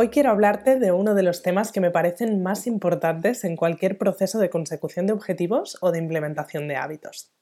Hoy 0.00 0.10
quiero 0.10 0.30
hablarte 0.30 0.78
de 0.78 0.92
uno 0.92 1.16
de 1.16 1.24
los 1.24 1.42
temas 1.42 1.72
que 1.72 1.80
me 1.80 1.90
parecen 1.90 2.40
más 2.40 2.68
importantes 2.68 3.42
en 3.42 3.56
cualquier 3.56 3.98
proceso 3.98 4.38
de 4.38 4.48
consecución 4.48 5.08
de 5.08 5.12
objetivos 5.12 5.76
o 5.80 5.90
de 5.90 5.98
implementación 5.98 6.68
de 6.68 6.76
hábitos. 6.76 7.32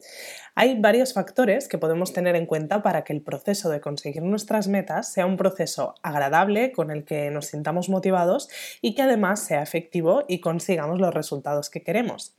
Hay 0.55 0.80
varios 0.80 1.12
factores 1.12 1.69
que 1.69 1.77
podemos 1.77 2.14
tener 2.14 2.34
en 2.34 2.47
cuenta 2.47 2.83
para 2.83 3.05
que 3.05 3.12
el 3.12 3.20
proceso 3.20 3.69
de 3.69 3.83
conseguir 3.83 4.23
nuestras 4.23 4.69
metas 4.69 5.12
sea 5.12 5.27
un 5.27 5.37
proceso 5.37 5.97
agradable 6.02 6.73
con 6.73 6.91
el 6.91 7.05
que 7.05 7.30
nos 7.30 7.48
sintamos 7.48 7.91
motivados 7.91 8.48
y 8.80 8.95
que 8.95 9.02
además 9.02 9.41
sea 9.41 9.62
efectivo 9.62 10.25
y 10.27 10.41
consigamos 10.41 10.98
los 10.98 11.12
resultados 11.12 11.69
que 11.69 11.83
queremos. 11.83 12.36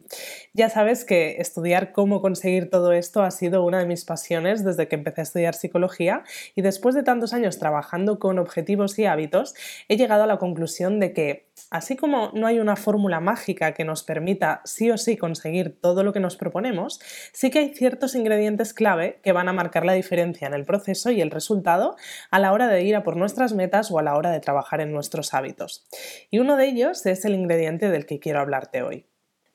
Ya 0.56 0.72
sabes 0.72 1.06
que 1.06 1.36
estudiar 1.38 1.92
cómo 1.92 2.24
conseguir 2.24 2.72
todo 2.72 2.92
esto 2.92 3.22
ha 3.22 3.30
sido 3.30 3.64
una 3.64 3.78
de 3.78 3.86
mis 3.86 4.04
pasiones 4.04 4.66
desde 4.66 4.88
que 4.88 4.96
empecé 4.96 5.22
a 5.22 5.26
estudiar 5.26 5.54
psicología 5.54 6.24
y 6.56 6.64
después 6.64 6.96
de 6.96 7.04
tantos 7.04 7.34
años 7.34 7.60
trabajando 7.60 8.18
con 8.18 8.40
objetivos 8.40 8.98
y 8.98 9.06
hábitos 9.06 9.54
he 9.88 10.07
llegado 10.08 10.24
a 10.24 10.28
la 10.28 10.38
conclusión 10.38 11.02
de 11.02 11.12
que 11.12 11.50
así 11.70 11.98
como 11.98 12.32
no 12.34 12.48
hay 12.48 12.60
una 12.60 12.78
fórmula 12.78 13.20
mágica 13.20 13.74
que 13.74 13.84
nos 13.84 14.04
permita 14.04 14.62
sí 14.64 14.90
o 14.90 14.98
sí 14.98 15.18
conseguir 15.18 15.82
todo 15.82 16.02
lo 16.02 16.14
que 16.14 16.22
nos 16.22 16.38
proponemos, 16.38 17.02
sí 17.34 17.50
que 17.50 17.60
hay 17.60 17.76
ciertos 17.76 18.16
ingredientes 18.16 18.74
clave 18.74 19.20
que 19.22 19.34
van 19.34 19.50
a 19.50 19.54
marcar 19.54 19.86
la 19.86 19.92
diferencia 19.92 20.48
en 20.48 20.54
el 20.54 20.64
proceso 20.64 21.12
y 21.12 21.20
el 21.20 21.30
resultado 21.30 21.98
a 22.32 22.40
la 22.40 22.54
hora 22.54 22.70
de 22.70 22.84
ir 22.84 22.96
a 22.96 23.04
por 23.04 23.18
nuestras 23.18 23.54
metas 23.54 23.92
o 23.92 24.00
a 24.00 24.04
la 24.04 24.16
hora 24.16 24.32
de 24.32 24.40
trabajar 24.40 24.80
en 24.80 24.94
nuestros 24.94 25.34
hábitos. 25.34 25.86
Y 26.32 26.40
uno 26.40 26.56
de 26.56 26.68
ellos 26.68 27.06
es 27.06 27.26
el 27.26 27.36
ingrediente 27.36 27.90
del 27.90 28.06
que 28.06 28.20
quiero 28.20 28.40
hablarte 28.40 28.82
hoy. 28.84 29.06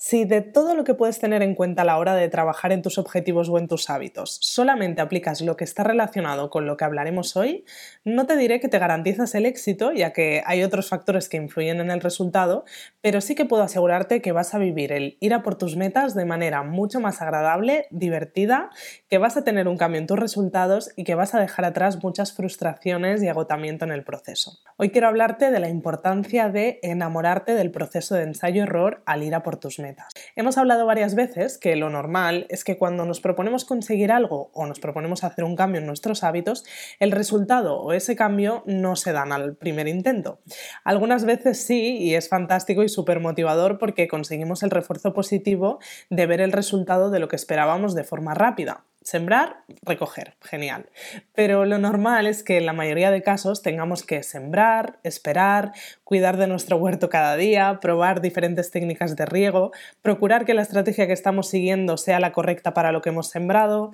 Si 0.05 0.25
de 0.25 0.41
todo 0.41 0.75
lo 0.75 0.83
que 0.83 0.95
puedes 0.95 1.21
tener 1.21 1.43
en 1.43 1.55
cuenta 1.55 1.83
a 1.83 1.85
la 1.85 1.97
hora 1.97 2.17
de 2.17 2.29
trabajar 2.29 2.73
en 2.73 2.83
tus 2.83 2.99
objetivos 2.99 3.49
o 3.49 3.57
en 3.57 3.69
tus 3.69 3.89
hábitos 3.89 4.37
solamente 4.43 5.01
aplicas 5.01 5.41
lo 5.43 5.57
que 5.57 5.63
está 5.63 5.85
relacionado 5.85 6.51
con 6.51 6.67
lo 6.67 6.77
que 6.77 6.85
hablaremos 6.85 7.37
hoy, 7.37 7.65
no 8.05 8.27
te 8.27 8.37
diré 8.37 8.59
que 8.59 8.67
te 8.67 8.81
garantizas 8.81 9.33
el 9.37 9.47
éxito, 9.47 9.93
ya 9.93 10.13
que 10.13 10.43
hay 10.45 10.65
otros 10.65 10.89
factores 10.89 11.29
que 11.29 11.37
influyen 11.37 11.79
en 11.79 11.93
el 11.93 12.01
resultado, 12.01 12.65
pero 13.01 13.21
sí 13.21 13.37
que 13.37 13.45
puedo 13.45 13.63
asegurarte 13.63 14.21
que 14.21 14.33
vas 14.33 14.55
a 14.55 14.59
vivir 14.59 14.91
el 14.91 15.19
ir 15.21 15.35
a 15.35 15.45
por 15.45 15.55
tus 15.55 15.77
metas 15.77 16.17
de 16.17 16.25
manera 16.25 16.65
mucho 16.65 16.99
más 16.99 17.23
agradable, 17.23 17.87
divertida, 17.93 18.71
que 19.09 19.19
vas 19.19 19.37
a 19.37 19.45
tener 19.45 19.69
un 19.69 19.79
cambio 19.79 20.01
en 20.01 20.09
tus 20.09 20.19
resultados 20.19 20.91
y 20.97 21.05
que 21.05 21.15
vas 21.15 21.37
a 21.37 21.41
dejar 21.41 21.65
atrás 21.65 22.03
muchas 22.03 22.33
frustraciones 22.33 23.23
y 23.23 23.29
agotamiento 23.29 23.85
en 23.85 23.93
el 23.93 24.03
proceso. 24.03 24.59
Hoy 24.79 24.91
quiero 24.91 25.07
hablarte 25.07 25.53
de 25.53 25.61
la 25.61 25.69
importancia 25.69 26.49
de 26.49 26.81
enamorarte 26.83 27.55
del 27.55 27.71
proceso 27.71 28.17
de 28.17 28.25
ensayo-error 28.25 29.05
al 29.07 29.23
ir 29.23 29.37
a 29.37 29.45
por 29.45 29.59
tus 29.59 29.79
metas. 29.79 29.92
Hemos 30.37 30.59
hablado 30.59 30.87
varias 30.87 31.15
veces 31.15 31.59
que 31.59 31.77
lo 31.77 31.91
normal 31.91 32.47
es 32.49 32.65
que 32.65 32.79
cuando 32.79 33.05
nos 33.05 33.21
proponemos 33.21 33.65
conseguir 33.65 34.13
algo 34.13 34.51
o 34.53 34.67
nos 34.67 34.81
proponemos 34.81 35.25
hacer 35.25 35.45
un 35.45 35.57
cambio 35.57 35.81
en 35.81 35.87
nuestros 35.87 36.25
hábitos, 36.25 36.65
el 36.99 37.13
resultado 37.13 37.81
o 37.81 37.93
ese 37.93 38.17
cambio 38.17 38.63
no 38.67 38.97
se 38.97 39.13
dan 39.13 39.33
al 39.33 39.57
primer 39.57 39.89
intento. 39.89 40.41
Algunas 40.85 41.25
veces 41.25 41.65
sí 41.65 41.99
y 41.99 42.15
es 42.15 42.29
fantástico 42.29 42.83
y 42.83 42.89
súper 42.89 43.21
motivador 43.21 43.79
porque 43.79 44.09
conseguimos 44.09 44.63
el 44.63 44.71
refuerzo 44.71 45.13
positivo 45.13 45.79
de 46.11 46.27
ver 46.27 46.41
el 46.41 46.53
resultado 46.53 47.11
de 47.11 47.19
lo 47.19 47.29
que 47.29 47.37
esperábamos 47.37 47.95
de 47.95 48.05
forma 48.05 48.35
rápida. 48.35 48.85
Sembrar, 49.03 49.65
recoger, 49.83 50.37
genial. 50.41 50.89
Pero 51.35 51.65
lo 51.65 51.79
normal 51.79 52.27
es 52.27 52.45
que 52.45 52.59
en 52.59 52.67
la 52.67 52.73
mayoría 52.73 53.11
de 53.11 53.23
casos 53.23 53.61
tengamos 53.61 54.05
que 54.05 54.23
sembrar, 54.23 55.01
esperar, 55.03 55.73
cuidar 56.05 56.37
de 56.37 56.47
nuestro 56.47 56.77
huerto 56.77 57.09
cada 57.09 57.37
día, 57.37 57.81
probar 57.81 58.21
diferentes 58.21 58.71
técnicas 58.71 59.17
de 59.17 59.27
riego, 59.27 59.73
procurar 60.03 60.45
que 60.45 60.55
la 60.55 60.63
estrategia 60.63 61.07
que 61.07 61.13
estamos 61.13 61.49
siguiendo 61.49 61.97
sea 61.97 62.21
la 62.21 62.33
correcta 62.33 62.75
para 62.75 62.93
lo 62.93 63.03
que 63.03 63.09
hemos 63.09 63.29
sembrado. 63.29 63.93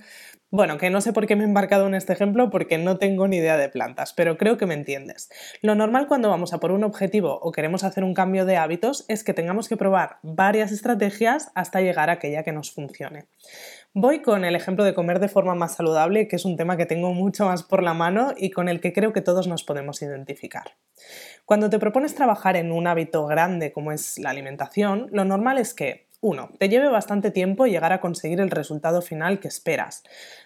Bueno, 0.50 0.78
que 0.78 0.88
no 0.88 1.02
sé 1.02 1.12
por 1.12 1.26
qué 1.26 1.36
me 1.36 1.42
he 1.42 1.46
embarcado 1.46 1.86
en 1.86 1.94
este 1.94 2.14
ejemplo 2.14 2.48
porque 2.48 2.78
no 2.78 2.96
tengo 2.96 3.28
ni 3.28 3.36
idea 3.36 3.58
de 3.58 3.68
plantas, 3.68 4.14
pero 4.14 4.38
creo 4.38 4.56
que 4.56 4.64
me 4.64 4.72
entiendes. 4.72 5.28
Lo 5.60 5.74
normal 5.74 6.06
cuando 6.06 6.30
vamos 6.30 6.54
a 6.54 6.58
por 6.58 6.72
un 6.72 6.84
objetivo 6.84 7.38
o 7.42 7.52
queremos 7.52 7.84
hacer 7.84 8.02
un 8.02 8.14
cambio 8.14 8.46
de 8.46 8.56
hábitos 8.56 9.04
es 9.08 9.24
que 9.24 9.34
tengamos 9.34 9.68
que 9.68 9.76
probar 9.76 10.18
varias 10.22 10.72
estrategias 10.72 11.50
hasta 11.54 11.82
llegar 11.82 12.08
a 12.08 12.14
aquella 12.14 12.44
que 12.44 12.52
nos 12.52 12.72
funcione. 12.72 13.26
Voy 14.00 14.22
con 14.22 14.44
el 14.44 14.54
ejemplo 14.54 14.84
de 14.84 14.94
comer 14.94 15.18
de 15.18 15.26
forma 15.26 15.56
más 15.56 15.74
saludable, 15.74 16.28
que 16.28 16.36
es 16.36 16.44
un 16.44 16.56
tema 16.56 16.76
que 16.76 16.86
tengo 16.86 17.12
mucho 17.14 17.46
más 17.46 17.64
por 17.64 17.82
la 17.82 17.94
mano 17.94 18.32
y 18.36 18.50
con 18.50 18.68
el 18.68 18.80
que 18.80 18.92
creo 18.92 19.12
que 19.12 19.22
todos 19.22 19.48
nos 19.48 19.64
podemos 19.64 20.00
identificar. 20.02 20.76
Cuando 21.44 21.68
te 21.68 21.80
propones 21.80 22.14
trabajar 22.14 22.54
en 22.54 22.70
un 22.70 22.86
hábito 22.86 23.26
grande 23.26 23.72
como 23.72 23.90
es 23.90 24.16
la 24.20 24.30
alimentación, 24.30 25.08
lo 25.10 25.24
normal 25.24 25.58
es 25.58 25.74
que 25.74 26.06
1. 26.20 26.50
Te 26.58 26.68
lleve 26.68 26.88
bastante 26.88 27.32
tiempo 27.32 27.66
llegar 27.66 27.92
a 27.92 28.00
conseguir 28.00 28.40
el 28.40 28.50
resultado 28.50 29.02
final 29.02 29.40
que 29.40 29.48
esperas. 29.48 30.04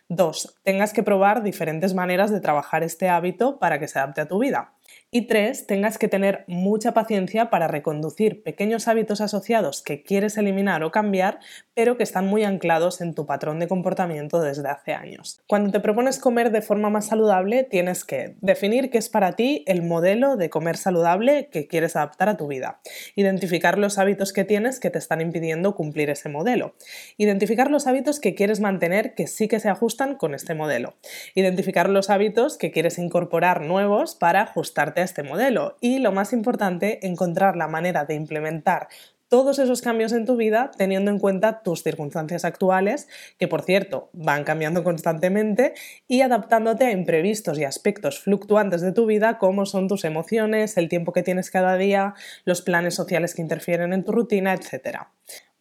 2. 0.08 0.60
Tengas 0.62 0.94
que 0.94 1.02
probar 1.02 1.42
diferentes 1.42 1.94
maneras 1.94 2.30
de 2.30 2.40
trabajar 2.40 2.82
este 2.82 3.10
hábito 3.10 3.58
para 3.58 3.78
que 3.78 3.88
se 3.88 3.98
adapte 3.98 4.22
a 4.22 4.28
tu 4.28 4.38
vida. 4.38 4.74
Y 5.10 5.26
tres, 5.26 5.66
tengas 5.66 5.96
que 5.96 6.08
tener 6.08 6.44
mucha 6.46 6.92
paciencia 6.92 7.48
para 7.48 7.68
reconducir 7.68 8.42
pequeños 8.42 8.88
hábitos 8.88 9.22
asociados 9.22 9.82
que 9.82 10.02
quieres 10.02 10.36
eliminar 10.36 10.82
o 10.84 10.90
cambiar, 10.90 11.38
pero 11.74 11.96
que 11.96 12.02
están 12.02 12.26
muy 12.26 12.44
anclados 12.44 13.00
en 13.00 13.14
tu 13.14 13.26
patrón 13.26 13.58
de 13.58 13.68
comportamiento 13.68 14.40
desde 14.40 14.68
hace 14.68 14.92
años. 14.92 15.40
Cuando 15.46 15.70
te 15.70 15.80
propones 15.80 16.18
comer 16.18 16.50
de 16.50 16.62
forma 16.62 16.90
más 16.90 17.06
saludable, 17.06 17.64
tienes 17.64 18.04
que 18.04 18.36
definir 18.40 18.90
qué 18.90 18.98
es 18.98 19.08
para 19.08 19.32
ti 19.32 19.64
el 19.66 19.82
modelo 19.82 20.36
de 20.36 20.50
comer 20.50 20.76
saludable 20.76 21.48
que 21.50 21.66
quieres 21.66 21.96
adaptar 21.96 22.28
a 22.28 22.36
tu 22.36 22.46
vida. 22.46 22.80
Identificar 23.16 23.78
los 23.78 23.98
hábitos 23.98 24.32
que 24.32 24.44
tienes 24.44 24.80
que 24.80 24.90
te 24.90 24.98
están 24.98 25.20
impidiendo 25.20 25.74
cumplir 25.74 26.10
ese 26.10 26.28
modelo. 26.28 26.74
Identificar 27.16 27.70
los 27.70 27.86
hábitos 27.86 28.20
que 28.20 28.34
quieres 28.34 28.60
mantener 28.60 29.14
que 29.14 29.26
sí 29.26 29.48
que 29.48 29.60
se 29.60 29.68
ajustan 29.68 30.16
con 30.16 30.34
este 30.34 30.54
modelo. 30.54 30.94
Identificar 31.34 31.88
los 31.88 32.10
hábitos 32.10 32.58
que 32.58 32.70
quieres 32.70 32.98
incorporar 32.98 33.62
nuevos 33.62 34.14
para 34.14 34.42
ajustarte 34.42 35.02
este 35.02 35.22
modelo 35.22 35.76
y, 35.80 35.98
lo 35.98 36.12
más 36.12 36.32
importante, 36.32 37.06
encontrar 37.06 37.56
la 37.56 37.68
manera 37.68 38.04
de 38.04 38.14
implementar 38.14 38.88
todos 39.32 39.58
esos 39.58 39.80
cambios 39.80 40.12
en 40.12 40.26
tu 40.26 40.36
vida 40.36 40.72
teniendo 40.76 41.10
en 41.10 41.18
cuenta 41.18 41.62
tus 41.62 41.82
circunstancias 41.82 42.44
actuales, 42.44 43.08
que 43.38 43.48
por 43.48 43.62
cierto 43.62 44.10
van 44.12 44.44
cambiando 44.44 44.84
constantemente, 44.84 45.72
y 46.06 46.20
adaptándote 46.20 46.84
a 46.84 46.90
imprevistos 46.90 47.58
y 47.58 47.64
aspectos 47.64 48.20
fluctuantes 48.20 48.82
de 48.82 48.92
tu 48.92 49.06
vida 49.06 49.38
como 49.38 49.64
son 49.64 49.88
tus 49.88 50.04
emociones, 50.04 50.76
el 50.76 50.90
tiempo 50.90 51.14
que 51.14 51.22
tienes 51.22 51.50
cada 51.50 51.78
día, 51.78 52.12
los 52.44 52.60
planes 52.60 52.94
sociales 52.94 53.34
que 53.34 53.40
interfieren 53.40 53.94
en 53.94 54.04
tu 54.04 54.12
rutina, 54.12 54.52
etc. 54.52 54.98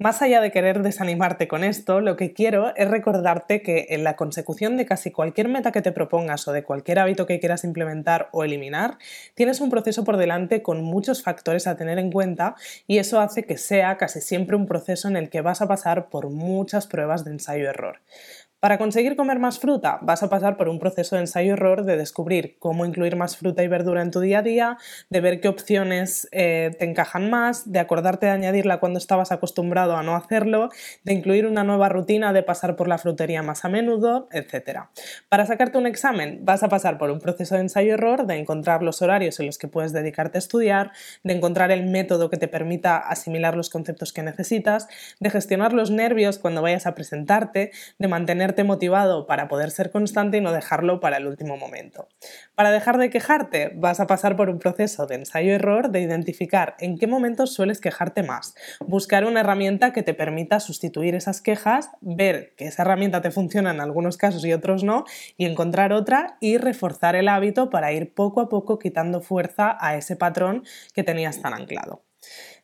Más 0.02 0.24
allá 0.24 0.42
de 0.42 0.52
querer 0.52 0.82
desanimarte 0.82 1.48
con 1.48 1.64
esto, 1.64 2.02
lo 2.02 2.18
que 2.18 2.34
quiero 2.34 2.76
es 2.76 2.90
recordarte 2.90 3.62
que 3.62 3.86
en 3.90 4.04
la 4.04 4.16
consecución 4.16 4.76
de 4.76 4.88
casi 4.88 5.12
cualquier 5.12 5.48
meta 5.48 5.72
que 5.72 5.84
te 5.84 5.92
propongas 5.92 6.48
o 6.48 6.52
de 6.52 6.64
cualquier 6.64 6.98
hábito 6.98 7.28
que 7.28 7.40
quieras 7.40 7.64
implementar 7.64 8.28
o 8.32 8.44
eliminar, 8.44 8.98
tienes 9.36 9.62
un 9.62 9.70
proceso 9.70 10.04
por 10.04 10.18
delante 10.18 10.64
con 10.64 10.84
muchos 10.84 11.22
factores 11.22 11.68
a 11.68 11.78
tener 11.78 12.00
en 12.00 12.12
cuenta 12.12 12.56
y 12.88 12.98
eso 12.98 13.20
hace 13.20 13.44
que 13.44 13.60
sea 13.60 13.98
casi 13.98 14.22
siempre 14.22 14.56
un 14.56 14.66
proceso 14.66 15.08
en 15.08 15.18
el 15.18 15.30
que 15.30 15.42
vas 15.42 15.62
a 15.62 15.68
pasar 15.68 16.10
por 16.10 16.32
muchas 16.32 16.88
pruebas 16.88 17.24
de 17.24 17.34
ensayo-error. 17.34 18.00
Para 18.62 18.78
conseguir 18.78 19.16
comer 19.16 19.40
más 19.40 19.58
fruta, 19.58 19.98
vas 20.04 20.22
a 20.22 20.30
pasar 20.30 20.56
por 20.56 20.70
un 20.70 20.78
proceso 20.78 21.16
de 21.16 21.22
ensayo-error 21.22 21.84
de 21.84 21.98
descubrir 21.98 22.58
cómo 22.60 22.86
incluir 22.86 23.16
más 23.16 23.36
fruta 23.36 23.64
y 23.64 23.68
verdura 23.68 24.04
en 24.04 24.12
tu 24.12 24.20
día 24.20 24.38
a 24.38 24.42
día, 24.44 24.78
de 25.10 25.20
ver 25.20 25.42
qué 25.42 25.48
opciones 25.48 26.30
eh, 26.32 26.70
te 26.78 26.86
encajan 26.86 27.32
más, 27.32 27.72
de 27.72 27.80
acordarte 27.80 28.28
de 28.28 28.34
añadirla 28.34 28.80
cuando 28.80 29.00
estabas 29.00 29.32
acostumbrado 29.32 29.98
a 29.98 30.04
no 30.04 30.16
hacerlo, 30.16 30.70
de 31.04 31.12
incluir 31.12 31.48
una 31.48 31.64
nueva 31.64 31.90
rutina 31.90 32.34
de 32.34 32.44
pasar 32.44 32.76
por 32.76 32.88
la 32.88 33.00
frutería 33.00 33.42
más 33.42 33.66
a 33.66 33.70
menudo, 33.70 34.30
etc. 34.32 34.82
Para 35.28 35.48
sacarte 35.48 35.80
un 35.80 35.88
examen, 35.88 36.42
vas 36.44 36.62
a 36.62 36.70
pasar 36.70 37.00
por 37.00 37.10
un 37.10 37.20
proceso 37.20 37.56
de 37.56 37.62
ensayo-error, 37.62 38.28
de 38.28 38.36
encontrar 38.36 38.84
los 38.84 39.02
horarios 39.02 39.40
en 39.40 39.48
los 39.48 39.58
que 39.58 39.70
puedes 39.70 39.92
dedicarte 39.92 40.38
a 40.38 40.40
estudiar, 40.40 40.92
de 41.24 41.34
encontrar 41.34 41.72
el 41.72 41.88
método 41.88 42.30
que 42.30 42.38
te 42.38 42.48
permita 42.48 42.98
asimilar 42.98 43.58
los 43.58 43.72
conceptos 43.72 44.14
que 44.14 44.22
necesitas, 44.22 44.88
de 45.20 45.32
gestionar 45.32 45.74
los 45.74 45.90
nervios 45.90 46.38
cuando 46.38 46.62
vayas 46.62 46.86
a 46.86 46.94
presentarte, 46.94 47.72
de 47.98 48.08
mantener 48.08 48.51
motivado 48.64 49.26
para 49.26 49.48
poder 49.48 49.72
ser 49.72 49.92
constante 49.92 50.38
y 50.38 50.42
no 50.42 50.52
dejarlo 50.52 51.00
para 51.00 51.18
el 51.18 51.28
último 51.28 51.58
momento. 51.58 52.08
Para 52.56 52.72
dejar 52.72 52.98
de 52.98 53.10
quejarte, 53.10 53.72
vas 53.76 54.00
a 54.00 54.08
pasar 54.08 54.36
por 54.36 54.50
un 54.50 54.60
proceso 54.60 55.08
de 55.08 55.16
ensayo-error 55.16 55.90
de 55.90 56.02
identificar 56.02 56.76
en 56.80 56.98
qué 56.98 57.08
momentos 57.08 57.54
sueles 57.54 57.82
quejarte 57.82 58.24
más, 58.24 58.54
buscar 58.86 59.26
una 59.26 59.40
herramienta 59.40 59.94
que 59.94 60.04
te 60.04 60.14
permita 60.14 60.60
sustituir 60.60 61.16
esas 61.16 61.42
quejas, 61.42 61.90
ver 62.02 62.54
que 62.56 62.68
esa 62.68 62.84
herramienta 62.84 63.22
te 63.22 63.32
funciona 63.32 63.72
en 63.72 63.82
algunos 63.82 64.18
casos 64.18 64.46
y 64.46 64.54
otros 64.54 64.84
no, 64.84 65.06
y 65.38 65.46
encontrar 65.46 65.94
otra 65.94 66.38
y 66.40 66.58
reforzar 66.58 67.16
el 67.16 67.28
hábito 67.28 67.70
para 67.70 67.92
ir 67.92 68.14
poco 68.14 68.42
a 68.42 68.50
poco 68.50 68.78
quitando 68.78 69.22
fuerza 69.22 69.78
a 69.80 69.96
ese 69.96 70.16
patrón 70.16 70.64
que 70.94 71.04
tenías 71.04 71.42
tan 71.42 71.54
anclado. 71.54 72.04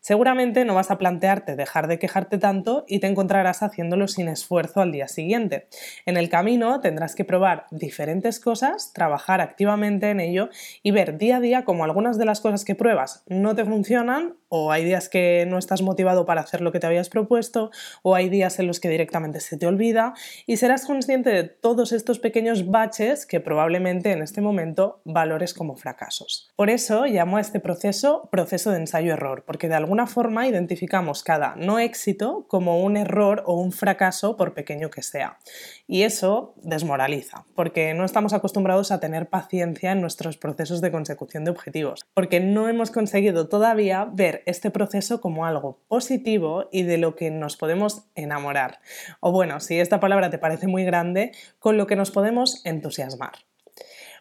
Seguramente 0.07 0.63
no 0.63 0.73
vas 0.73 0.89
a 0.89 0.97
plantearte 0.97 1.57
dejar 1.57 1.89
de 1.89 1.99
quejarte 1.99 2.37
tanto 2.37 2.85
y 2.87 2.99
te 2.99 3.07
encontrarás 3.07 3.61
haciéndolo 3.61 4.07
sin 4.07 4.29
esfuerzo 4.29 4.79
al 4.79 4.93
día 4.93 5.09
siguiente. 5.09 5.67
En 6.05 6.15
el 6.15 6.29
camino 6.29 6.79
tendrás 6.79 7.13
que 7.13 7.25
probar 7.25 7.65
diferentes 7.71 8.39
cosas, 8.39 8.93
trabajar 8.93 9.41
activamente 9.41 10.09
en 10.09 10.21
ello 10.21 10.47
y 10.81 10.91
ver 10.91 11.17
día 11.17 11.35
a 11.35 11.39
día 11.41 11.65
cómo 11.65 11.83
algunas 11.83 12.17
de 12.17 12.23
las 12.23 12.39
cosas 12.39 12.63
que 12.63 12.73
pruebas 12.73 13.25
no 13.27 13.53
te 13.53 13.65
funcionan 13.65 14.37
o 14.47 14.71
hay 14.71 14.85
días 14.85 15.09
que 15.09 15.45
no 15.45 15.57
estás 15.57 15.81
motivado 15.81 16.25
para 16.25 16.39
hacer 16.39 16.61
lo 16.61 16.71
que 16.71 16.79
te 16.79 16.87
habías 16.87 17.09
propuesto 17.09 17.69
o 18.01 18.15
hay 18.15 18.29
días 18.29 18.59
en 18.59 18.67
los 18.67 18.79
que 18.79 18.87
directamente 18.87 19.41
se 19.41 19.57
te 19.57 19.67
olvida 19.67 20.13
y 20.45 20.55
serás 20.55 20.85
consciente 20.85 21.31
de 21.31 21.43
todos 21.43 21.91
estos 21.91 22.19
pequeños 22.19 22.69
baches 22.69 23.25
que 23.25 23.41
probablemente 23.41 24.13
en 24.13 24.21
este 24.21 24.39
momento 24.39 25.01
valores 25.03 25.53
como 25.53 25.75
fracasos. 25.75 26.49
Por 26.55 26.69
eso 26.69 27.05
llamo 27.07 27.35
a 27.35 27.41
este 27.41 27.59
proceso 27.59 28.29
proceso 28.31 28.71
de 28.71 28.77
ensayo-error, 28.77 29.43
porque 29.45 29.67
de 29.67 29.75
alguna 29.97 30.13
forma 30.13 30.47
identificamos 30.47 31.23
cada 31.23 31.55
no 31.55 31.79
éxito 31.79 32.45
como 32.47 32.83
un 32.83 32.97
error 32.97 33.41
o 33.47 33.55
un 33.59 33.71
fracaso 33.71 34.37
por 34.37 34.53
pequeño 34.53 34.91
que 34.91 35.01
sea. 35.01 35.39
Y 35.87 36.03
eso 36.03 36.53
desmoraliza, 36.61 37.45
porque 37.55 37.95
no 37.95 38.05
estamos 38.05 38.33
acostumbrados 38.33 38.91
a 38.91 38.99
tener 38.99 39.27
paciencia 39.27 39.93
en 39.93 40.01
nuestros 40.01 40.37
procesos 40.37 40.81
de 40.81 40.91
consecución 40.91 41.45
de 41.45 41.51
objetivos, 41.51 42.05
porque 42.13 42.39
no 42.39 42.69
hemos 42.69 42.91
conseguido 42.91 43.49
todavía 43.49 44.05
ver 44.05 44.43
este 44.45 44.69
proceso 44.69 45.19
como 45.19 45.47
algo 45.47 45.79
positivo 45.87 46.69
y 46.71 46.83
de 46.83 46.99
lo 46.99 47.15
que 47.15 47.31
nos 47.31 47.57
podemos 47.57 48.03
enamorar. 48.13 48.81
O 49.19 49.31
bueno, 49.31 49.59
si 49.59 49.79
esta 49.79 49.99
palabra 49.99 50.29
te 50.29 50.37
parece 50.37 50.67
muy 50.67 50.83
grande, 50.83 51.31
con 51.57 51.75
lo 51.75 51.87
que 51.87 51.95
nos 51.95 52.11
podemos 52.11 52.63
entusiasmar. 52.65 53.47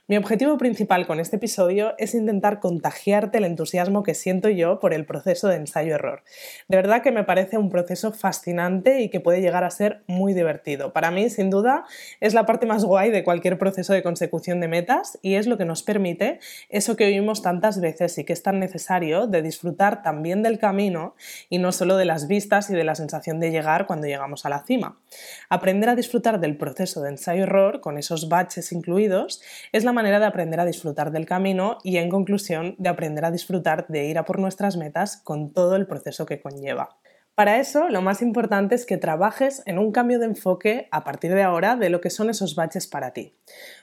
Mi 0.09 0.17
objetivo 0.17 0.57
principal 0.57 1.05
con 1.05 1.19
este 1.19 1.35
episodio 1.35 1.95
es 1.99 2.15
intentar 2.15 2.61
contagiarte 2.61 3.39
el 3.39 3.45
entusiasmo 3.45 4.05
que 4.05 4.15
siento 4.15 4.49
yo 4.49 4.79
por 4.79 4.95
el 4.95 5.05
proceso 5.05 5.49
de 5.49 5.57
ensayo-error. 5.57 6.23
De 6.69 6.77
verdad 6.77 7.03
que 7.03 7.11
me 7.11 7.25
parece 7.25 7.59
un 7.59 7.71
proceso 7.71 8.13
fascinante 8.13 9.01
y 9.01 9.09
que 9.09 9.19
puede 9.19 9.41
llegar 9.41 9.65
a 9.65 9.71
ser 9.71 10.05
muy 10.07 10.33
divertido. 10.33 10.93
Para 10.93 11.11
mí, 11.11 11.29
sin 11.29 11.51
duda, 11.51 11.87
es 12.21 12.35
la 12.35 12.47
parte 12.47 12.67
más 12.67 12.85
guay 12.85 13.11
de 13.11 13.25
cualquier 13.25 13.59
proceso 13.59 13.95
de 13.95 14.05
consecución 14.05 14.61
de 14.61 14.69
metas 14.69 15.19
y 15.23 15.35
es 15.35 15.49
lo 15.49 15.59
que 15.59 15.65
nos 15.65 15.83
permite 15.83 16.39
eso 16.69 16.95
que 16.95 17.07
oímos 17.07 17.43
tantas 17.43 17.81
veces 17.81 18.17
y 18.19 18.23
que 18.23 18.33
es 18.33 18.45
tan 18.45 18.61
necesario 18.61 19.27
de 19.27 19.43
disfrutar 19.43 20.05
también 20.05 20.45
del 20.45 20.61
camino 20.61 21.17
y 21.51 21.59
no 21.59 21.73
solo 21.73 21.97
de 21.97 22.05
las 22.05 22.29
vistas 22.29 22.71
y 22.71 22.75
de 22.75 22.85
la 22.85 22.95
sensación 22.95 23.41
de 23.41 23.51
llegar 23.51 23.89
cuando 23.89 24.07
llegamos 24.07 24.47
a 24.47 24.51
la 24.51 24.63
cima. 24.63 25.01
Aprender 25.49 25.89
a 25.89 25.97
disfrutar 25.97 26.39
del 26.39 26.57
proceso 26.57 27.03
de 27.03 27.09
ensayo-error, 27.09 27.81
con 27.81 27.99
esos 27.99 28.29
baches 28.29 28.71
incluidos, 28.71 29.43
es 29.73 29.83
la 29.83 29.96
manera 29.97 30.21
de 30.21 30.27
aprender 30.27 30.61
a 30.61 30.65
disfrutar 30.65 31.11
del 31.11 31.27
camino 31.27 31.79
y, 31.83 31.97
en 31.97 32.09
conclusión, 32.09 32.77
de 32.79 32.89
aprender 32.89 33.25
a 33.25 33.33
disfrutar 33.33 33.89
de 33.89 34.05
ir 34.05 34.19
a 34.19 34.25
por 34.25 34.39
nuestras 34.39 34.77
metas 34.77 35.17
con 35.17 35.53
todo 35.53 35.75
el 35.75 35.89
proceso 35.89 36.27
que 36.27 36.41
conlleva. 36.41 37.01
Para 37.37 37.61
eso, 37.61 37.91
lo 37.91 38.01
más 38.01 38.23
importante 38.23 38.75
es 38.75 38.87
que 38.87 38.97
trabajes 38.97 39.63
en 39.67 39.79
un 39.79 39.93
cambio 39.93 40.19
de 40.19 40.25
enfoque 40.25 40.89
a 40.91 41.05
partir 41.05 41.35
de 41.35 41.43
ahora 41.43 41.77
de 41.77 41.91
lo 41.91 42.01
que 42.01 42.09
son 42.09 42.31
esos 42.31 42.55
baches 42.55 42.87
para 42.87 43.13
ti. 43.13 43.35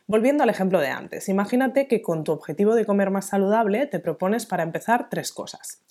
Volviendo 0.07 0.41
al 0.41 0.49
ejemplo 0.49 0.79
de 0.79 0.87
antes, 0.87 1.29
imagínate 1.29 1.87
que 1.87 2.01
con 2.01 2.23
tu 2.23 2.31
objetivo 2.31 2.73
de 2.73 2.83
comer 2.83 3.11
más 3.11 3.27
saludable 3.27 3.85
te 3.85 3.99
propones 3.99 4.47
para 4.47 4.63
empezar 4.63 5.07
tres 5.07 5.31
cosas. 5.31 5.83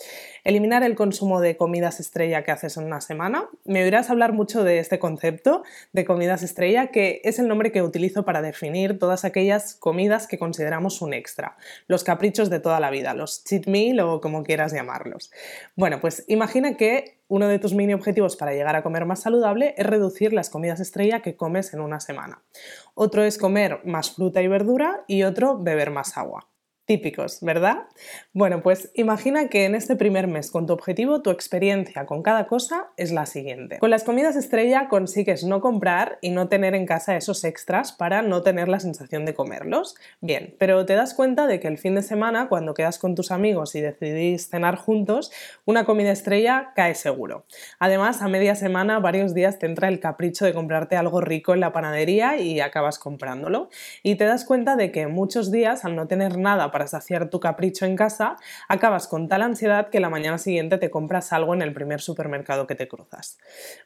Eliminar 0.42 0.82
el 0.82 0.96
consumo 0.96 1.40
de 1.40 1.56
comidas 1.56 2.00
estrella 2.00 2.42
que 2.42 2.50
haces 2.50 2.76
en 2.76 2.84
una 2.84 3.00
semana. 3.00 3.48
Me 3.64 3.84
oirás 3.84 4.10
hablar 4.10 4.32
mucho 4.32 4.64
de 4.64 4.80
este 4.80 4.98
concepto 4.98 5.62
de 5.92 6.04
comidas 6.04 6.42
estrella, 6.42 6.88
que 6.88 7.20
es 7.22 7.38
el 7.38 7.46
nombre 7.46 7.70
que 7.70 7.80
utilizo 7.80 8.24
para 8.24 8.42
definir 8.42 8.98
todas 8.98 9.24
aquellas 9.24 9.76
comidas 9.76 10.26
que 10.26 10.36
consideramos 10.36 11.00
un 11.00 11.14
extra, 11.14 11.56
los 11.86 12.02
caprichos 12.02 12.50
de 12.50 12.58
toda 12.58 12.80
la 12.80 12.90
vida, 12.90 13.14
los 13.14 13.44
cheat 13.44 13.68
meal 13.68 14.00
o 14.00 14.20
como 14.20 14.42
quieras 14.42 14.72
llamarlos. 14.72 15.30
Bueno, 15.76 16.00
pues 16.00 16.24
imagina 16.26 16.76
que 16.76 17.21
uno 17.32 17.48
de 17.48 17.58
tus 17.58 17.72
mini 17.72 17.94
objetivos 17.94 18.36
para 18.36 18.52
llegar 18.52 18.76
a 18.76 18.82
comer 18.82 19.06
más 19.06 19.20
saludable 19.20 19.74
es 19.78 19.86
reducir 19.86 20.34
las 20.34 20.50
comidas 20.50 20.80
estrella 20.80 21.22
que 21.22 21.34
comes 21.34 21.72
en 21.72 21.80
una 21.80 21.98
semana. 21.98 22.44
Otro 22.92 23.24
es 23.24 23.38
comer 23.38 23.80
más 23.86 24.10
fruta 24.10 24.42
y 24.42 24.48
verdura 24.48 25.04
y 25.06 25.22
otro 25.22 25.58
beber 25.58 25.90
más 25.90 26.18
agua 26.18 26.51
típicos, 26.84 27.38
¿verdad? 27.40 27.84
Bueno, 28.32 28.62
pues 28.62 28.90
imagina 28.94 29.48
que 29.48 29.64
en 29.64 29.74
este 29.74 29.94
primer 29.94 30.26
mes 30.26 30.50
con 30.50 30.66
tu 30.66 30.72
objetivo 30.72 31.22
tu 31.22 31.30
experiencia 31.30 32.06
con 32.06 32.22
cada 32.22 32.46
cosa 32.46 32.88
es 32.96 33.12
la 33.12 33.26
siguiente. 33.26 33.78
Con 33.78 33.90
las 33.90 34.04
comidas 34.04 34.36
estrella 34.36 34.88
consigues 34.88 35.44
no 35.44 35.60
comprar 35.60 36.18
y 36.20 36.30
no 36.30 36.48
tener 36.48 36.74
en 36.74 36.86
casa 36.86 37.16
esos 37.16 37.44
extras 37.44 37.92
para 37.92 38.22
no 38.22 38.42
tener 38.42 38.68
la 38.68 38.80
sensación 38.80 39.24
de 39.24 39.34
comerlos. 39.34 39.94
Bien, 40.20 40.56
pero 40.58 40.84
te 40.84 40.94
das 40.94 41.14
cuenta 41.14 41.46
de 41.46 41.60
que 41.60 41.68
el 41.68 41.78
fin 41.78 41.94
de 41.94 42.02
semana, 42.02 42.48
cuando 42.48 42.74
quedas 42.74 42.98
con 42.98 43.14
tus 43.14 43.30
amigos 43.30 43.74
y 43.74 43.80
decidís 43.80 44.48
cenar 44.48 44.76
juntos, 44.76 45.30
una 45.64 45.84
comida 45.84 46.10
estrella 46.10 46.72
cae 46.74 46.94
seguro. 46.96 47.46
Además, 47.78 48.22
a 48.22 48.28
media 48.28 48.56
semana, 48.56 48.98
varios 48.98 49.34
días 49.34 49.60
te 49.60 49.66
entra 49.66 49.88
el 49.88 50.00
capricho 50.00 50.44
de 50.44 50.52
comprarte 50.52 50.96
algo 50.96 51.20
rico 51.20 51.54
en 51.54 51.60
la 51.60 51.72
panadería 51.72 52.38
y 52.38 52.60
acabas 52.60 52.98
comprándolo. 52.98 53.70
Y 54.02 54.16
te 54.16 54.24
das 54.24 54.44
cuenta 54.44 54.74
de 54.74 54.90
que 54.90 55.06
muchos 55.06 55.52
días, 55.52 55.84
al 55.84 55.94
no 55.94 56.08
tener 56.08 56.38
nada 56.38 56.71
para 56.72 56.88
saciar 56.88 57.30
tu 57.30 57.38
capricho 57.38 57.86
en 57.86 57.94
casa, 57.94 58.36
acabas 58.68 59.06
con 59.06 59.28
tal 59.28 59.42
ansiedad 59.42 59.90
que 59.90 60.00
la 60.00 60.10
mañana 60.10 60.38
siguiente 60.38 60.78
te 60.78 60.90
compras 60.90 61.32
algo 61.32 61.54
en 61.54 61.62
el 61.62 61.72
primer 61.72 62.00
supermercado 62.00 62.66
que 62.66 62.74
te 62.74 62.88
cruzas. 62.88 63.38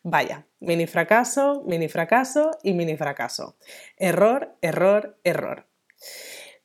Vaya, 0.02 0.46
mini 0.60 0.86
fracaso, 0.86 1.62
mini 1.66 1.88
fracaso 1.88 2.52
y 2.62 2.72
mini 2.72 2.96
fracaso. 2.96 3.58
Error, 3.98 4.56
error, 4.62 5.18
error. 5.24 5.66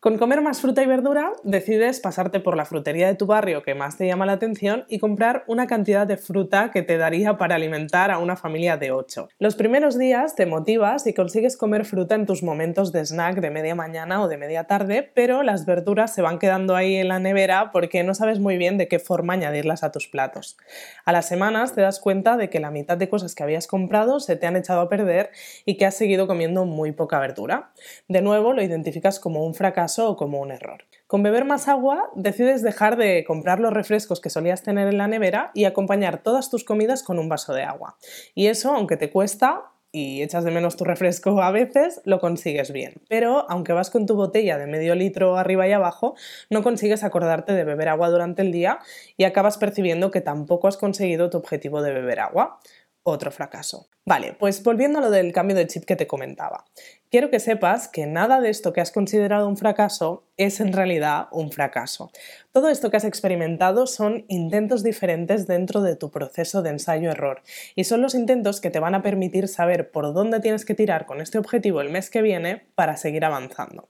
Con 0.01 0.17
comer 0.17 0.41
más 0.41 0.61
fruta 0.61 0.81
y 0.81 0.87
verdura 0.87 1.31
decides 1.43 1.99
pasarte 1.99 2.39
por 2.39 2.57
la 2.57 2.65
frutería 2.65 3.05
de 3.05 3.13
tu 3.13 3.27
barrio 3.27 3.61
que 3.61 3.75
más 3.75 3.99
te 3.99 4.07
llama 4.07 4.25
la 4.25 4.31
atención 4.31 4.83
y 4.87 4.97
comprar 4.97 5.43
una 5.45 5.67
cantidad 5.67 6.07
de 6.07 6.17
fruta 6.17 6.71
que 6.71 6.81
te 6.81 6.97
daría 6.97 7.37
para 7.37 7.53
alimentar 7.53 8.09
a 8.09 8.17
una 8.17 8.35
familia 8.35 8.77
de 8.77 8.89
8. 8.91 9.29
Los 9.37 9.53
primeros 9.53 9.99
días 9.99 10.33
te 10.33 10.47
motivas 10.47 11.05
y 11.05 11.13
consigues 11.13 11.55
comer 11.55 11.85
fruta 11.85 12.15
en 12.15 12.25
tus 12.25 12.41
momentos 12.41 12.91
de 12.91 13.05
snack 13.05 13.41
de 13.41 13.51
media 13.51 13.75
mañana 13.75 14.23
o 14.23 14.27
de 14.27 14.37
media 14.37 14.63
tarde, 14.63 15.11
pero 15.13 15.43
las 15.43 15.67
verduras 15.67 16.15
se 16.15 16.23
van 16.23 16.39
quedando 16.39 16.75
ahí 16.75 16.95
en 16.95 17.07
la 17.07 17.19
nevera 17.19 17.69
porque 17.71 18.03
no 18.03 18.15
sabes 18.15 18.39
muy 18.39 18.57
bien 18.57 18.79
de 18.79 18.87
qué 18.87 18.97
forma 18.97 19.33
añadirlas 19.33 19.83
a 19.83 19.91
tus 19.91 20.07
platos. 20.07 20.57
A 21.05 21.11
las 21.11 21.27
semanas 21.27 21.75
te 21.75 21.81
das 21.81 21.99
cuenta 21.99 22.37
de 22.37 22.49
que 22.49 22.59
la 22.59 22.71
mitad 22.71 22.97
de 22.97 23.07
cosas 23.07 23.35
que 23.35 23.43
habías 23.43 23.67
comprado 23.67 24.19
se 24.19 24.35
te 24.35 24.47
han 24.47 24.55
echado 24.55 24.81
a 24.81 24.89
perder 24.89 25.29
y 25.63 25.77
que 25.77 25.85
has 25.85 25.93
seguido 25.93 26.25
comiendo 26.25 26.65
muy 26.65 26.91
poca 26.91 27.19
verdura. 27.19 27.69
De 28.07 28.23
nuevo 28.23 28.53
lo 28.53 28.63
identificas 28.63 29.19
como 29.19 29.45
un 29.45 29.53
fracaso 29.53 29.90
o 29.99 30.15
como 30.15 30.39
un 30.39 30.51
error. 30.51 30.85
Con 31.07 31.23
beber 31.23 31.45
más 31.45 31.67
agua 31.67 32.09
decides 32.15 32.61
dejar 32.61 32.97
de 32.97 33.25
comprar 33.25 33.59
los 33.59 33.73
refrescos 33.73 34.21
que 34.21 34.29
solías 34.29 34.63
tener 34.63 34.87
en 34.87 34.97
la 34.97 35.07
nevera 35.07 35.51
y 35.53 35.65
acompañar 35.65 36.23
todas 36.23 36.49
tus 36.49 36.63
comidas 36.63 37.03
con 37.03 37.19
un 37.19 37.29
vaso 37.29 37.53
de 37.53 37.63
agua. 37.63 37.97
Y 38.33 38.47
eso, 38.47 38.73
aunque 38.73 38.97
te 38.97 39.11
cuesta, 39.11 39.71
y 39.91 40.21
echas 40.21 40.43
de 40.43 40.51
menos 40.51 40.77
tu 40.77 40.85
refresco 40.85 41.41
a 41.41 41.51
veces, 41.51 42.01
lo 42.05 42.19
consigues 42.19 42.71
bien. 42.71 42.93
Pero 43.09 43.45
aunque 43.49 43.73
vas 43.73 43.89
con 43.89 44.05
tu 44.05 44.15
botella 44.15 44.57
de 44.57 44.67
medio 44.67 44.95
litro 44.95 45.37
arriba 45.37 45.67
y 45.67 45.73
abajo, 45.73 46.15
no 46.49 46.63
consigues 46.63 47.03
acordarte 47.03 47.53
de 47.53 47.65
beber 47.65 47.89
agua 47.89 48.09
durante 48.09 48.41
el 48.41 48.51
día 48.51 48.79
y 49.17 49.25
acabas 49.25 49.57
percibiendo 49.57 50.11
que 50.11 50.21
tampoco 50.21 50.67
has 50.67 50.77
conseguido 50.77 51.29
tu 51.29 51.37
objetivo 51.37 51.81
de 51.81 51.93
beber 51.93 52.21
agua. 52.21 52.59
Otro 53.03 53.31
fracaso. 53.31 53.87
Vale, 54.05 54.35
pues 54.39 54.63
volviendo 54.63 54.99
a 54.99 55.01
lo 55.01 55.09
del 55.09 55.33
cambio 55.33 55.55
de 55.55 55.67
chip 55.67 55.85
que 55.85 55.95
te 55.95 56.07
comentaba. 56.07 56.65
Quiero 57.11 57.29
que 57.29 57.41
sepas 57.41 57.89
que 57.89 58.05
nada 58.05 58.39
de 58.39 58.49
esto 58.49 58.71
que 58.71 58.79
has 58.79 58.89
considerado 58.89 59.49
un 59.49 59.57
fracaso 59.57 60.23
es 60.37 60.61
en 60.61 60.71
realidad 60.71 61.27
un 61.31 61.51
fracaso. 61.51 62.09
Todo 62.51 62.69
esto 62.69 62.89
que 62.89 62.97
has 62.97 63.03
experimentado 63.03 63.85
son 63.85 64.25
intentos 64.27 64.81
diferentes 64.81 65.45
dentro 65.45 65.81
de 65.81 65.95
tu 65.95 66.09
proceso 66.09 66.61
de 66.61 66.71
ensayo-error 66.71 67.43
y 67.75 67.83
son 67.83 68.01
los 68.01 68.15
intentos 68.15 68.59
que 68.59 68.71
te 68.71 68.79
van 68.79 68.95
a 68.95 69.03
permitir 69.03 69.47
saber 69.47 69.91
por 69.91 70.13
dónde 70.13 70.39
tienes 70.39 70.65
que 70.65 70.73
tirar 70.73 71.05
con 71.05 71.21
este 71.21 71.37
objetivo 71.37 71.81
el 71.81 71.89
mes 71.89 72.09
que 72.09 72.21
viene 72.21 72.63
para 72.75 72.97
seguir 72.97 73.23
avanzando. 73.23 73.89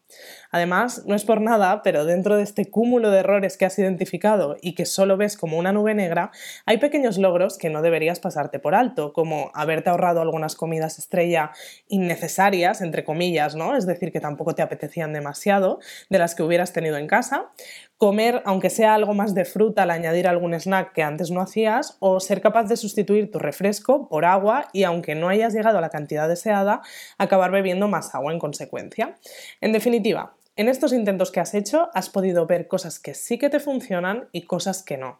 Además, 0.52 1.04
no 1.06 1.16
es 1.16 1.24
por 1.24 1.42
nada, 1.42 1.84
pero 1.84 2.06
dentro 2.06 2.38
de 2.38 2.44
este 2.44 2.70
cúmulo 2.70 3.12
de 3.12 3.20
errores 3.20 3.56
que 3.56 3.66
has 3.66 3.80
identificado 3.80 4.58
y 4.62 4.76
que 4.76 4.86
solo 4.86 5.18
ves 5.18 5.38
como 5.38 5.58
una 5.58 5.72
nube 5.72 5.94
negra, 5.94 6.32
hay 6.66 6.78
pequeños 6.78 7.18
logros 7.18 7.58
que 7.58 7.70
no 7.70 7.82
deberías 7.82 8.20
pasarte 8.20 8.60
por 8.60 8.76
alto, 8.76 9.14
como 9.14 9.52
haberte 9.54 9.90
ahorrado 9.90 10.22
algunas 10.22 10.56
comidas 10.56 11.00
estrella 11.00 11.52
innecesarias, 11.88 12.82
entre 12.82 13.06
comillas, 13.12 13.56
¿no? 13.56 13.76
Es 13.76 13.86
decir, 13.86 14.14
que 14.14 14.22
tampoco 14.22 14.56
te 14.56 14.62
apetecían 14.62 15.12
demasiado, 15.12 15.80
de 16.10 16.18
las 16.18 16.34
que 16.34 16.44
hubieras 16.44 16.72
tenido 16.72 16.96
en 16.96 17.08
casa, 17.08 17.52
comer, 17.98 18.42
aunque 18.46 18.70
sea 18.70 18.94
algo 18.94 19.14
más 19.14 19.36
de 19.36 19.44
fruta, 19.44 19.84
al 19.84 19.92
añadir 19.92 20.30
algún 20.30 20.54
snack 20.54 20.94
que 20.94 21.04
antes 21.04 21.30
no 21.30 21.42
hacías, 21.42 21.98
o 22.00 22.22
ser 22.22 22.40
capaz 22.40 22.70
de 22.70 22.78
sustituir 22.78 23.30
tu 23.30 23.38
refresco 23.38 24.08
por 24.08 24.24
agua 24.24 24.70
y, 24.72 24.84
aunque 24.84 25.14
no 25.14 25.28
hayas 25.28 25.54
llegado 25.54 25.78
a 25.78 25.82
la 25.82 25.90
cantidad 25.90 26.30
deseada, 26.30 26.82
acabar 27.18 27.52
bebiendo 27.52 27.90
más 27.90 28.16
agua 28.16 28.32
en 28.32 28.40
consecuencia. 28.40 29.18
En 29.60 29.74
definitiva, 29.74 30.36
en 30.56 30.70
estos 30.70 30.94
intentos 30.94 31.32
que 31.32 31.42
has 31.42 31.54
hecho 31.54 31.90
has 31.94 32.10
podido 32.10 32.46
ver 32.46 32.70
cosas 32.70 32.98
que 32.98 33.14
sí 33.14 33.38
que 33.38 33.50
te 33.50 33.60
funcionan 33.60 34.30
y 34.32 34.44
cosas 34.44 34.84
que 34.84 34.98
no. 34.98 35.20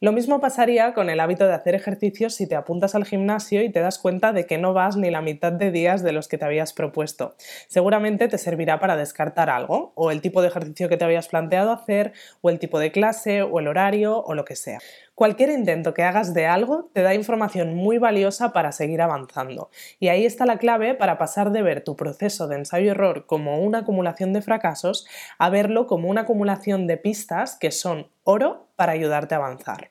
Lo 0.00 0.12
mismo 0.12 0.40
pasaría 0.40 0.94
con 0.94 1.10
el 1.10 1.18
hábito 1.18 1.44
de 1.48 1.54
hacer 1.54 1.74
ejercicios 1.74 2.32
si 2.32 2.46
te 2.46 2.54
apuntas 2.54 2.94
al 2.94 3.04
gimnasio 3.04 3.64
y 3.64 3.72
te 3.72 3.80
das 3.80 3.98
cuenta 3.98 4.32
de 4.32 4.46
que 4.46 4.56
no 4.56 4.72
vas 4.72 4.96
ni 4.96 5.10
la 5.10 5.22
mitad 5.22 5.50
de 5.50 5.72
días 5.72 6.04
de 6.04 6.12
los 6.12 6.28
que 6.28 6.38
te 6.38 6.44
habías 6.44 6.72
propuesto. 6.72 7.34
Seguramente 7.66 8.28
te 8.28 8.38
servirá 8.38 8.78
para 8.78 8.94
descartar 8.94 9.50
algo, 9.50 9.90
o 9.96 10.12
el 10.12 10.20
tipo 10.20 10.40
de 10.40 10.48
ejercicio 10.48 10.88
que 10.88 10.98
te 10.98 11.04
habías 11.04 11.26
planteado 11.26 11.72
hacer, 11.72 12.12
o 12.42 12.48
el 12.48 12.60
tipo 12.60 12.78
de 12.78 12.92
clase, 12.92 13.42
o 13.42 13.58
el 13.58 13.66
horario, 13.66 14.22
o 14.22 14.34
lo 14.34 14.44
que 14.44 14.54
sea. 14.54 14.78
Cualquier 15.16 15.50
intento 15.50 15.94
que 15.94 16.04
hagas 16.04 16.32
de 16.32 16.46
algo 16.46 16.90
te 16.92 17.02
da 17.02 17.12
información 17.12 17.74
muy 17.74 17.98
valiosa 17.98 18.52
para 18.52 18.70
seguir 18.70 19.02
avanzando. 19.02 19.68
Y 19.98 20.10
ahí 20.10 20.24
está 20.24 20.46
la 20.46 20.58
clave 20.58 20.94
para 20.94 21.18
pasar 21.18 21.50
de 21.50 21.62
ver 21.62 21.82
tu 21.82 21.96
proceso 21.96 22.46
de 22.46 22.54
ensayo-error 22.54 23.26
como 23.26 23.58
una 23.58 23.78
acumulación 23.78 24.32
de 24.32 24.42
fracasos 24.42 25.08
a 25.40 25.50
verlo 25.50 25.88
como 25.88 26.08
una 26.08 26.20
acumulación 26.20 26.86
de 26.86 26.98
pistas 26.98 27.56
que 27.56 27.72
son 27.72 28.12
oro 28.22 28.68
para 28.76 28.92
ayudarte 28.92 29.34
a 29.34 29.38
avanzar. 29.38 29.87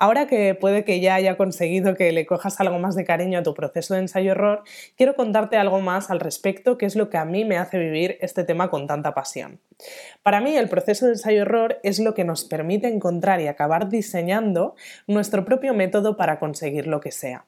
Ahora 0.00 0.28
que 0.28 0.54
puede 0.54 0.84
que 0.84 1.00
ya 1.00 1.16
haya 1.16 1.36
conseguido 1.36 1.96
que 1.96 2.12
le 2.12 2.24
cojas 2.24 2.60
algo 2.60 2.78
más 2.78 2.94
de 2.94 3.04
cariño 3.04 3.40
a 3.40 3.42
tu 3.42 3.52
proceso 3.52 3.94
de 3.94 4.00
ensayo-error, 4.00 4.62
quiero 4.96 5.16
contarte 5.16 5.56
algo 5.56 5.80
más 5.80 6.08
al 6.10 6.20
respecto, 6.20 6.78
que 6.78 6.86
es 6.86 6.94
lo 6.94 7.10
que 7.10 7.16
a 7.16 7.24
mí 7.24 7.44
me 7.44 7.56
hace 7.56 7.78
vivir 7.78 8.16
este 8.20 8.44
tema 8.44 8.70
con 8.70 8.86
tanta 8.86 9.12
pasión. 9.12 9.60
Para 10.22 10.40
mí, 10.40 10.56
el 10.56 10.68
proceso 10.68 11.06
de 11.06 11.12
ensayo-error 11.12 11.80
es 11.82 11.98
lo 11.98 12.14
que 12.14 12.22
nos 12.22 12.44
permite 12.44 12.86
encontrar 12.86 13.40
y 13.40 13.48
acabar 13.48 13.88
diseñando 13.88 14.76
nuestro 15.08 15.44
propio 15.44 15.74
método 15.74 16.16
para 16.16 16.38
conseguir 16.38 16.86
lo 16.86 17.00
que 17.00 17.10
sea. 17.10 17.46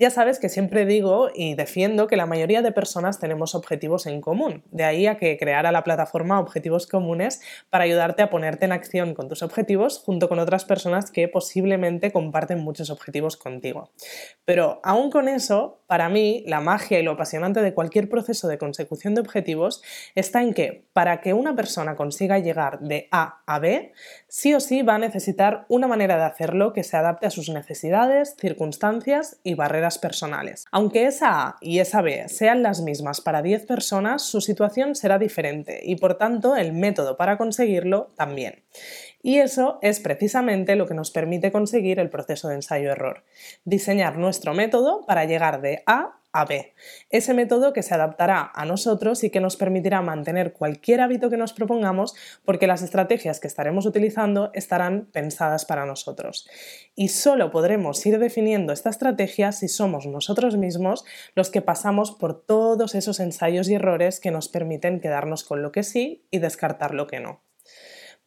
Ya 0.00 0.08
sabes 0.08 0.38
que 0.38 0.48
siempre 0.48 0.86
digo 0.86 1.28
y 1.34 1.56
defiendo 1.56 2.06
que 2.06 2.16
la 2.16 2.24
mayoría 2.24 2.62
de 2.62 2.72
personas 2.72 3.18
tenemos 3.18 3.54
objetivos 3.54 4.06
en 4.06 4.22
común, 4.22 4.64
de 4.70 4.84
ahí 4.84 5.06
a 5.06 5.18
que 5.18 5.36
creara 5.36 5.72
la 5.72 5.84
plataforma 5.84 6.40
Objetivos 6.40 6.86
Comunes 6.86 7.42
para 7.68 7.84
ayudarte 7.84 8.22
a 8.22 8.30
ponerte 8.30 8.64
en 8.64 8.72
acción 8.72 9.12
con 9.12 9.28
tus 9.28 9.42
objetivos 9.42 9.98
junto 9.98 10.30
con 10.30 10.38
otras 10.38 10.64
personas 10.64 11.10
que 11.10 11.28
posiblemente 11.28 12.12
comparten 12.12 12.60
muchos 12.60 12.88
objetivos 12.88 13.36
contigo. 13.36 13.90
Pero 14.46 14.80
aún 14.84 15.10
con 15.10 15.28
eso, 15.28 15.82
para 15.86 16.08
mí, 16.08 16.44
la 16.46 16.62
magia 16.62 16.98
y 16.98 17.02
lo 17.02 17.10
apasionante 17.10 17.60
de 17.60 17.74
cualquier 17.74 18.08
proceso 18.08 18.48
de 18.48 18.56
consecución 18.56 19.14
de 19.14 19.20
objetivos 19.20 19.82
está 20.14 20.40
en 20.40 20.54
que 20.54 20.86
para 20.94 21.20
que 21.20 21.34
una 21.34 21.54
persona 21.54 21.94
consiga 21.94 22.38
llegar 22.38 22.80
de 22.80 23.08
A 23.10 23.42
a 23.46 23.58
B, 23.58 23.92
sí 24.28 24.54
o 24.54 24.60
sí 24.60 24.80
va 24.80 24.94
a 24.94 24.98
necesitar 24.98 25.66
una 25.68 25.88
manera 25.88 26.16
de 26.16 26.24
hacerlo 26.24 26.72
que 26.72 26.84
se 26.84 26.96
adapte 26.96 27.26
a 27.26 27.30
sus 27.30 27.50
necesidades, 27.50 28.34
circunstancias 28.40 29.40
y 29.44 29.52
barreras 29.52 29.89
personales. 29.98 30.64
Aunque 30.70 31.06
esa 31.06 31.48
A 31.48 31.56
y 31.60 31.78
esa 31.78 32.02
B 32.02 32.28
sean 32.28 32.62
las 32.62 32.80
mismas 32.80 33.20
para 33.20 33.42
10 33.42 33.66
personas, 33.66 34.22
su 34.22 34.40
situación 34.40 34.94
será 34.94 35.18
diferente 35.18 35.80
y 35.82 35.96
por 35.96 36.16
tanto 36.16 36.56
el 36.56 36.72
método 36.72 37.16
para 37.16 37.38
conseguirlo 37.38 38.12
también. 38.16 38.64
Y 39.22 39.38
eso 39.38 39.78
es 39.82 40.00
precisamente 40.00 40.76
lo 40.76 40.86
que 40.86 40.94
nos 40.94 41.10
permite 41.10 41.52
conseguir 41.52 41.98
el 41.98 42.10
proceso 42.10 42.48
de 42.48 42.54
ensayo-error. 42.56 43.24
Diseñar 43.64 44.16
nuestro 44.16 44.54
método 44.54 45.04
para 45.06 45.24
llegar 45.24 45.60
de 45.60 45.82
A 45.86 46.19
a 46.32 46.44
B. 46.44 46.74
Ese 47.10 47.34
método 47.34 47.72
que 47.72 47.82
se 47.82 47.94
adaptará 47.94 48.50
a 48.54 48.64
nosotros 48.64 49.24
y 49.24 49.30
que 49.30 49.40
nos 49.40 49.56
permitirá 49.56 50.00
mantener 50.00 50.52
cualquier 50.52 51.00
hábito 51.00 51.30
que 51.30 51.36
nos 51.36 51.52
propongamos 51.52 52.14
porque 52.44 52.66
las 52.66 52.82
estrategias 52.82 53.40
que 53.40 53.48
estaremos 53.48 53.86
utilizando 53.86 54.50
estarán 54.54 55.06
pensadas 55.12 55.64
para 55.64 55.86
nosotros. 55.86 56.48
Y 56.94 57.08
solo 57.08 57.50
podremos 57.50 58.04
ir 58.06 58.18
definiendo 58.18 58.72
esta 58.72 58.90
estrategia 58.90 59.52
si 59.52 59.68
somos 59.68 60.06
nosotros 60.06 60.56
mismos 60.56 61.04
los 61.34 61.50
que 61.50 61.62
pasamos 61.62 62.12
por 62.12 62.40
todos 62.44 62.94
esos 62.94 63.20
ensayos 63.20 63.68
y 63.68 63.74
errores 63.74 64.20
que 64.20 64.30
nos 64.30 64.48
permiten 64.48 65.00
quedarnos 65.00 65.44
con 65.44 65.62
lo 65.62 65.72
que 65.72 65.82
sí 65.82 66.26
y 66.30 66.38
descartar 66.38 66.94
lo 66.94 67.06
que 67.06 67.20
no. 67.20 67.49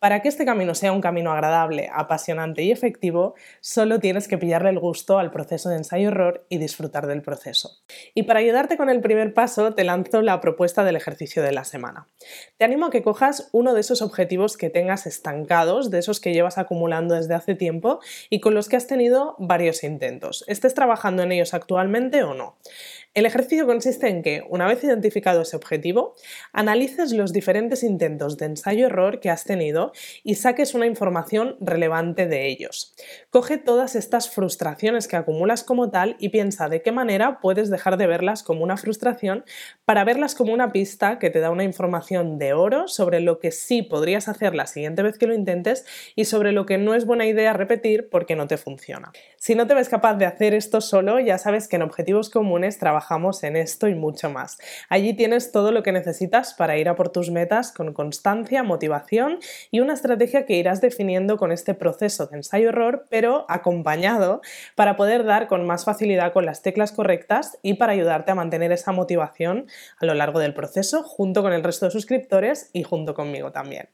Para 0.04 0.22
que 0.22 0.28
este 0.28 0.44
camino 0.44 0.76
sea 0.76 0.92
un 0.92 1.00
camino 1.00 1.32
agradable, 1.32 1.90
apasionante 1.90 2.62
y 2.62 2.74
efectivo, 2.74 3.36
solo 3.62 4.02
tienes 4.02 4.28
que 4.28 4.38
pillarle 4.38 4.70
el 4.70 4.78
gusto 4.78 5.18
al 5.18 5.32
proceso 5.32 5.70
de 5.70 5.78
ensayo-error 5.78 6.46
y 6.50 6.58
disfrutar 6.58 7.08
del 7.08 7.22
proceso. 7.22 7.78
Y 8.14 8.24
para 8.24 8.40
ayudarte 8.42 8.76
con 8.76 8.90
el 8.90 9.00
primer 9.00 9.34
paso, 9.34 9.76
te 9.76 9.86
lanzo 9.86 10.22
la 10.22 10.42
propuesta 10.42 10.84
del 10.84 10.98
ejercicio 10.98 11.42
de 11.42 11.54
la 11.54 11.64
semana. 11.64 12.10
Te 12.58 12.66
animo 12.66 12.88
a 12.88 12.90
que 12.90 13.02
cojas 13.02 13.48
uno 13.54 13.74
de 13.74 13.80
esos 13.80 14.02
objetivos 14.02 14.58
que 14.58 14.70
tengas 14.70 15.08
estancados, 15.08 15.90
de 15.90 16.00
esos 16.00 16.20
que 16.20 16.34
llevas 16.34 16.58
acumulando 16.58 17.16
desde 17.16 17.36
hace 17.36 17.56
tiempo 17.56 18.02
y 18.30 18.42
con 18.42 18.56
los 18.56 18.68
que 18.68 18.76
has 18.76 18.88
tenido 18.88 19.38
varios 19.40 19.86
intentos. 19.86 20.44
Estés 20.50 20.74
trabajando 20.74 21.24
en 21.24 21.32
ellos 21.32 21.54
actualmente 21.54 22.24
o 22.24 22.34
no. 22.34 22.58
El 23.16 23.28
ejercicio 23.28 23.68
consiste 23.68 24.08
en 24.08 24.24
que, 24.24 24.44
una 24.50 24.66
vez 24.66 24.84
identificado 24.84 25.44
ese 25.44 25.56
objetivo, 25.56 26.16
analices 26.52 27.12
los 27.12 27.32
diferentes 27.32 27.84
intentos 27.84 28.38
de 28.38 28.48
ensayo-error 28.48 29.20
que 29.20 29.30
has 29.30 29.44
tenido 29.44 29.92
y 30.24 30.34
saques 30.34 30.74
una 30.74 30.88
información 30.88 31.56
relevante 31.60 32.26
de 32.26 32.48
ellos. 32.48 32.96
Coge 33.30 33.60
todas 33.60 33.96
estas 33.96 34.32
frustraciones 34.32 35.08
que 35.08 35.16
acumulas 35.16 35.64
como 35.64 35.92
tal 35.92 36.16
y 36.18 36.30
piensa 36.30 36.70
de 36.70 36.82
qué 36.82 36.92
manera 36.92 37.40
puedes 37.40 37.70
dejar 37.70 37.98
de 37.98 38.08
verlas 38.08 38.42
como 38.42 38.64
una 38.64 38.78
frustración 38.78 39.46
para 39.86 40.04
verlas 40.06 40.34
como 40.34 40.52
una 40.52 40.72
pista 40.72 41.20
que 41.20 41.30
te 41.30 41.40
da 41.40 41.52
una 41.52 41.66
información 41.66 42.40
de 42.40 42.54
oro 42.54 42.88
sobre 42.88 43.20
lo 43.20 43.38
que 43.38 43.52
sí 43.52 43.84
podrías 43.84 44.28
hacer 44.28 44.56
la 44.56 44.66
siguiente 44.66 45.04
vez 45.04 45.20
que 45.20 45.28
lo 45.28 45.36
intentes 45.36 45.86
y 46.16 46.26
sobre 46.26 46.52
lo 46.52 46.66
que 46.66 46.80
no 46.80 46.96
es 46.96 47.06
buena 47.06 47.28
idea 47.28 47.54
repetir 47.54 48.10
porque 48.10 48.36
no 48.36 48.48
te 48.48 48.58
funciona. 48.58 49.12
Si 49.38 49.54
no 49.54 49.68
te 49.68 49.76
ves 49.76 49.90
capaz 49.90 50.16
de 50.16 50.26
hacer 50.26 50.56
esto 50.56 50.82
solo, 50.82 51.20
ya 51.20 51.38
sabes 51.38 51.68
que 51.68 51.76
en 51.76 51.84
Objetivos 51.84 52.32
Comunes 52.32 52.80
trabajamos 52.80 53.03
trabajamos 53.04 53.44
en 53.44 53.58
esto 53.58 53.88
y 53.90 53.96
mucho 53.96 54.30
más. 54.30 54.58
Allí 54.88 55.14
tienes 55.14 55.52
todo 55.52 55.72
lo 55.72 55.84
que 55.84 55.92
necesitas 55.92 56.54
para 56.54 56.78
ir 56.78 56.88
a 56.88 56.96
por 56.96 57.10
tus 57.10 57.32
metas 57.32 57.72
con 57.74 57.94
constancia, 57.94 58.64
motivación 58.64 59.40
y 59.72 59.82
una 59.82 59.94
estrategia 59.94 60.46
que 60.46 60.56
irás 60.56 60.80
definiendo 60.80 61.38
con 61.38 61.52
este 61.52 61.74
proceso 61.74 62.28
de 62.28 62.38
ensayo-error, 62.38 63.06
pero 63.10 63.46
acompañado 63.50 64.42
para 64.76 64.96
poder 64.96 65.26
dar 65.26 65.48
con 65.48 65.68
más 65.68 65.84
facilidad 65.84 66.32
con 66.32 66.46
las 66.46 66.62
teclas 66.62 66.94
correctas 66.94 67.58
y 67.62 67.74
para 67.74 67.92
ayudarte 67.92 68.32
a 68.32 68.36
mantener 68.36 68.72
esa 68.72 68.94
motivación 68.94 69.68
a 70.00 70.06
lo 70.06 70.14
largo 70.14 70.40
del 70.40 70.54
proceso 70.54 71.04
junto 71.04 71.42
con 71.42 71.52
el 71.52 71.64
resto 71.64 71.86
de 71.86 71.92
suscriptores 71.92 72.70
y 72.72 72.84
junto 72.84 73.14
conmigo 73.14 73.52
también. 73.52 73.90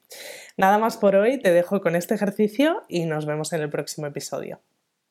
Nada 0.56 0.78
más 0.78 0.98
por 0.98 1.16
hoy, 1.16 1.40
te 1.40 1.52
dejo 1.52 1.82
con 1.82 1.96
este 1.96 2.14
ejercicio 2.14 2.84
y 2.88 3.06
nos 3.06 3.26
vemos 3.26 3.54
en 3.54 3.62
el 3.62 3.70
próximo 3.70 4.06
episodio. 4.06 4.60